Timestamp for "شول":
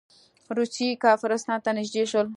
2.11-2.27